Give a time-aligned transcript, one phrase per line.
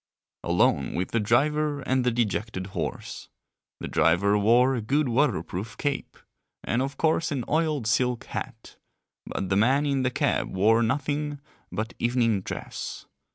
[0.43, 3.29] Alone with the driver and the dejected horse.
[3.79, 6.17] The driver wore a good waterproof cape,
[6.63, 8.77] and of course an oiled silk hat,
[9.27, 11.39] but the man in the cab wore nothing
[11.71, 13.05] but evening dress.